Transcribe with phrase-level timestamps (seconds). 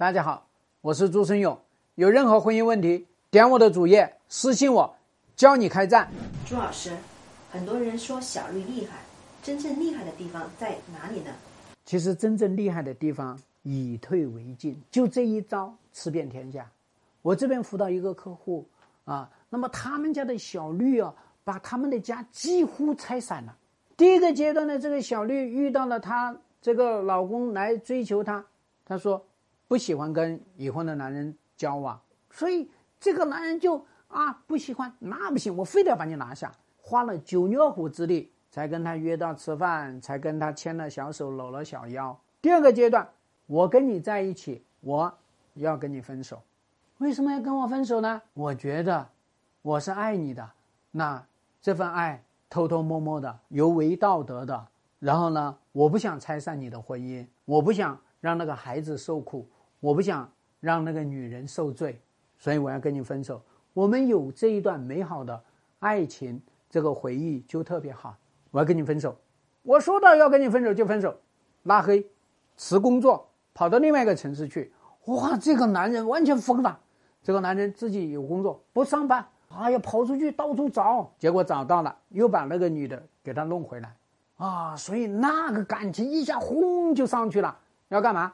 [0.00, 0.48] 大家好，
[0.80, 1.60] 我是朱生勇。
[1.96, 4.96] 有任何婚姻问题，点我的主页私信我，
[5.36, 6.10] 教你开战。
[6.46, 6.96] 朱老师，
[7.50, 8.96] 很多人说小绿厉害，
[9.42, 11.30] 真正厉害的地方在哪里呢？
[11.84, 16.66] 其实真正厉害的地方，以退为进，就这一招吃遍天下。
[17.20, 18.66] 我这边辅导一个客户
[19.04, 21.14] 啊，那么他们家的小绿啊，
[21.44, 23.54] 把他们的家几乎拆散了。
[23.98, 28.42] 第一个阶段呢，这个小绿遇到了她这个老公来追求她，
[28.86, 29.22] 她说
[29.70, 31.96] 不喜欢跟已婚的男人交往，
[32.32, 33.76] 所以这个男人就
[34.08, 36.50] 啊不喜欢，那不行，我非得要把你拿下，
[36.82, 42.20] 花了九牛二虎之力才跟他约到吃饭，才跟他牵了小手，搂了小腰。
[42.42, 43.08] 第二个阶段，
[43.46, 45.16] 我跟你在一起，我
[45.54, 46.42] 要跟你分手，
[46.98, 48.20] 为什么要跟我分手呢？
[48.34, 49.08] 我觉得
[49.62, 50.50] 我是爱你的，
[50.90, 51.24] 那
[51.62, 52.20] 这份爱。
[52.48, 54.66] 偷偷摸摸的，有违道德的。
[54.98, 59.48] 然后呢，我不想拆散你的婚姻，我不想让那个孩子受苦，
[59.80, 60.30] 我不想
[60.60, 62.00] 让那个女人受罪，
[62.38, 63.42] 所以我要跟你分手。
[63.72, 65.42] 我们有这一段美好的
[65.78, 68.16] 爱情，这个回忆就特别好。
[68.50, 69.16] 我要跟你分手，
[69.62, 71.16] 我说到要跟你分手就分手，
[71.62, 72.06] 拉黑，
[72.56, 74.72] 辞工作，跑到另外一个城市去。
[75.06, 76.78] 哇，这个男人完全疯了。
[77.22, 79.26] 这个男人自己有工作，不上班。
[79.48, 83.96] 哎呀，跑出去到处找，结果找到了，又把那个女的给他弄回来，
[84.36, 87.56] 啊，所以那个感情一下轰就上去了。
[87.88, 88.32] 要干嘛？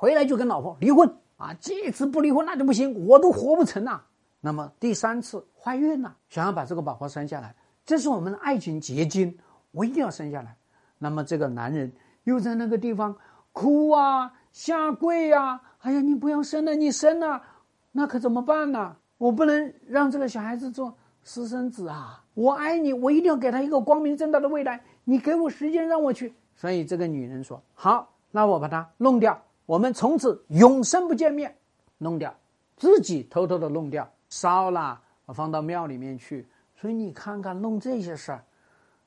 [0.00, 1.52] 回来就跟老婆离婚啊！
[1.60, 4.00] 这次不离婚那就不行，我都活不成了。
[4.40, 7.52] 那么第三次怀孕了，想要把这个宝宝生下来，
[7.84, 9.36] 这是我们的爱情结晶，
[9.72, 10.56] 我一定要生下来。
[10.98, 13.12] 那么这个男人又在那个地方
[13.50, 17.42] 哭啊，下跪呀，哎呀，你不要生了，你生了，
[17.90, 18.94] 那可怎么办呢？
[19.16, 22.22] 我不能让这个小孩子做私生子啊！
[22.34, 24.80] 我爱你，我一定要给他一个光明正大的未来。
[25.02, 26.32] 你给我时间让我去。
[26.54, 31.54] 所以这个女人说：“好，那我把他弄掉，我们从此永生不见面。”
[32.00, 32.34] 弄掉，
[32.78, 34.98] 自己偷偷的弄掉，烧了，
[35.34, 36.48] 放到庙里面去。
[36.74, 38.42] 所以你看看弄这些事儿，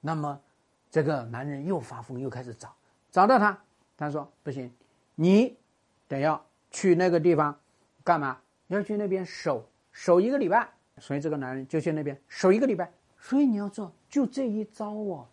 [0.00, 0.40] 那么
[0.90, 2.74] 这个男人又发疯，又开始找，
[3.12, 3.56] 找到他，
[3.96, 4.72] 他说：“不行，
[5.14, 5.56] 你
[6.08, 7.56] 得要去那个地方
[8.02, 8.38] 干嘛？
[8.66, 10.68] 要去那边守。”守一个礼拜，
[10.98, 12.90] 所以这个男人就去那边守一个礼拜。
[13.20, 15.26] 所以你要做就这一招哦，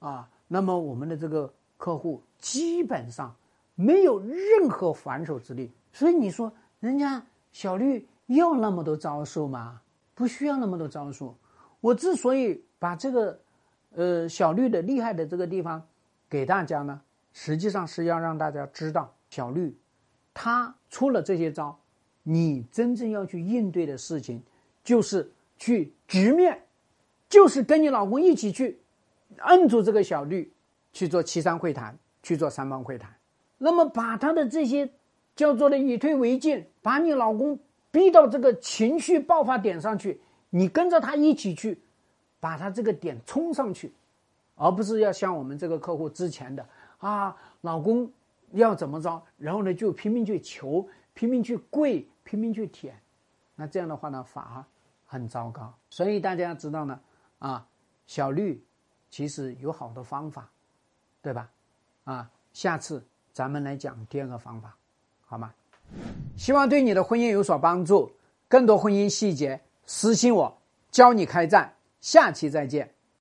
[0.00, 3.34] 啊，那么我们的这个客户基本上
[3.80, 5.70] 没有任何还手之力。
[5.92, 9.80] 所以你说人家小绿要那么多招数吗？
[10.16, 11.32] 不需要那么多招数。
[11.80, 13.40] 我之所以把这个，
[13.92, 15.80] 呃，小绿的厉害的这个地方
[16.28, 17.00] 给大家呢，
[17.32, 19.78] 实际上是要让大家知道，小绿
[20.34, 21.78] 他出了这些招。
[22.24, 24.42] 你真正要去应对的事情，
[24.82, 26.60] 就是去直面，
[27.28, 28.80] 就是跟你老公一起去
[29.38, 30.52] 摁住这个小绿，
[30.92, 33.14] 去做七三会谈，去做三方会谈。
[33.58, 34.90] 那么把他的这些
[35.36, 37.58] 叫做的以退为进，把你老公
[37.90, 40.20] 逼到这个情绪爆发点上去，
[40.50, 41.78] 你跟着他一起去，
[42.40, 43.92] 把他这个点冲上去，
[44.54, 46.66] 而不是要像我们这个客户之前的
[46.98, 48.10] 啊，老公
[48.52, 52.08] 要怎么着，然后呢就拼命去求，拼命去跪。
[52.28, 52.94] 拼命去舔，
[53.54, 54.62] 那这样的话呢，反而
[55.06, 55.72] 很糟糕。
[55.88, 57.00] 所以大家要知道呢，
[57.38, 57.66] 啊，
[58.06, 58.62] 小绿
[59.08, 60.50] 其实有好多方法，
[61.22, 61.50] 对吧？
[62.04, 63.02] 啊，下次
[63.38, 64.74] 咱们来讲第二个方法，
[65.24, 65.54] 好吗？
[66.36, 68.10] 希望对你的婚姻有所帮助。
[68.48, 70.58] 更多婚姻细节，私信我，
[70.90, 71.72] 教你开战。
[72.00, 72.92] 下期再见。